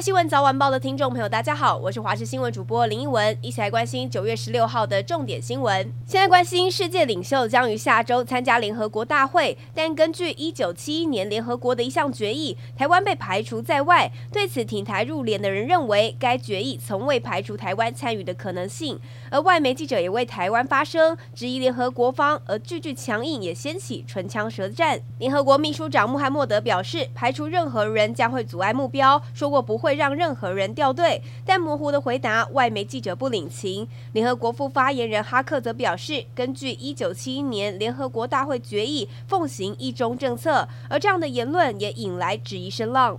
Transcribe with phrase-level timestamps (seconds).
[0.00, 5.90] 新闻早晚报的听众朋友，大家好，我是华视新闻主播林一文，一起来关心九月十六号的重点新闻。
[6.06, 14.10] 现在关心世界领袖将于下周参加联合国大会，但根据一九七一年联合国的一项决议，台湾被排除在外。
[14.30, 19.00] 对此挺台入联的人认为，该决议从未排除台湾参与的可能性。
[19.30, 25.00] 而外媒记者也为台湾发声，质疑联合国方，而句句强硬，也掀起唇枪舌战。
[25.18, 31.22] 联合国秘书长穆罕默德表示，排除任何人将会阻碍目标，说过不会会让任何人掉队。
[31.44, 33.86] 但模糊的回答，外媒记者不领情。
[34.14, 43.16] 联合国副发言人哈克则表示，根据一九七一年联合国大会决议，奉行一中政策，而这样的言论也引来质疑声浪。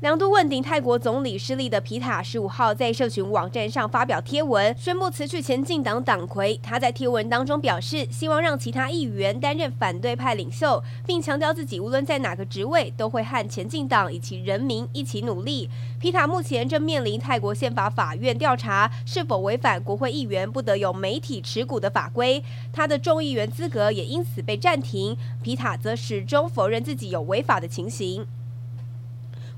[0.00, 6.58] 两度问鼎泰国总理失利的皮塔十五号在社群网站上发表贴文，宣布辞去前进党党魁。
[6.62, 15.68] 他在贴文当中表示，希望让其他议员担任反对派领袖，并强调自己无论在哪个职位都会和前进党以及人民一起努力。
[16.00, 25.14] 皮塔目前正面临泰国宪法法院调查，是否违反国会议员不得有媒体持股的法规，他的众议员资格也因此被暂停。
[25.42, 28.26] 皮塔则始终否认自己有违法的情形。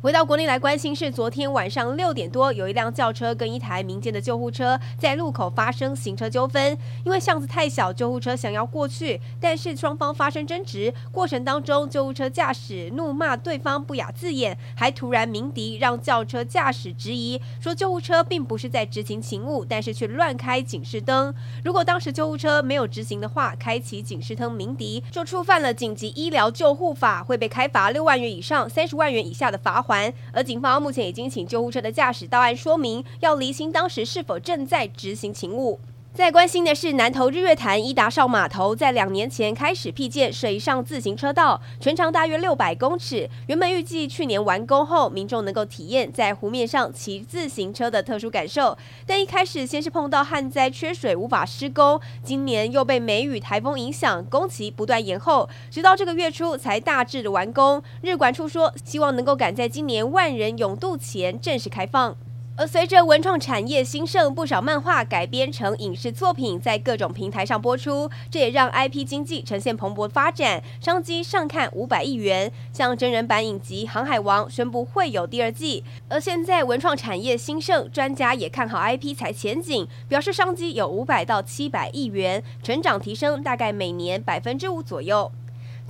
[0.02, 21.32] 回到国内来关心，是昨天晚上六点多，有一辆轿车跟一台民间的救护车在路口发生行车纠纷，因为巷子太小，救护车想要过去，但是双方发生争执，过程当中救护车驾驶怒骂对方不雅字眼，还突然鸣笛，让轿车驾驶质疑说救护车并不是在执行勤务，但是却乱开警示灯。
[21.62, 29.91] 如果当时救护车没有执行的话，开启警示灯鸣笛，就触犯了紧急医疗救护法，会被开罚六万元以上三十万元以下的罚款
[30.32, 35.80] 而警方目前已经请救护车的驾驶到案说明，要厘清当时是否正在执行勤务。
[36.14, 43.26] 再关心的是，南投日月潭伊达少码头在两年前开始辟建水上自行车道，全长大约六百公尺。
[43.46, 48.76] 原本预计去年完工后，民众能够体验在湖面上骑自行车的特殊感受。
[49.06, 51.98] 但一开始先是碰到旱灾缺水，无法施工。
[52.22, 57.82] 今年又被梅雨台风影响，工期不断延后，直到这个月初才大致的完工。
[58.02, 62.14] 日管处说，希望能够赶在今年万人泳渡前正式开放。
[62.54, 72.52] 而随着文创产业兴盛，不少漫画改编成影视作品，在各种平台上播出，这也让 IP 经济呈现蓬勃发展，商机上看五百亿元。
[72.70, 85.32] 像真人版影集《航海王》宣布会有第二季，而现在文创产业兴盛，专家也看好 IP 财前景，表示商机有五百到七百亿元，成长提升大概每年百分之五左右。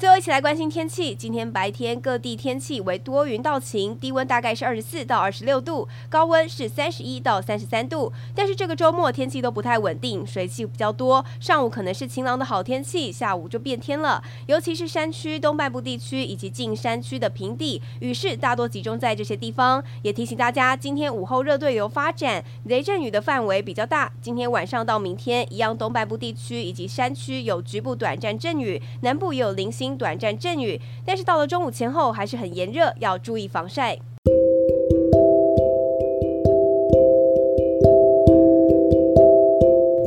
[0.03, 1.15] 最后一起来关心天气。
[1.15, 8.13] 今天白天各地天气为多云到晴，低温大概是二十四到二十六度，高温是三十一到三十三度。
[8.35, 11.25] 但是这个周末天气都不太稳定，水汽比较多。
[11.39, 14.21] 上午可能是晴朗的好天气，下午就变天了。
[14.47, 19.81] 尤其是山区、东半部地区以及近山区的平地，雨势大多集中在这些地方。
[20.03, 24.11] 也提醒大家，今天午后热对流发展，雷阵雨的范围比较大。
[24.21, 29.92] 今天晚上到明天，一样东半部地区以及山区有局部短暂阵雨，南部也有零星。
[29.97, 33.99] 短暂阵雨，但是到了中午前后还是很炎热，要注意防晒。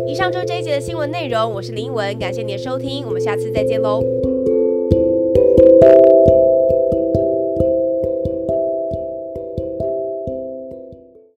[0.07, 4.01] 以上就是这一节的新闻内容，我是林文，感谢你的收听，我们下次再见喽。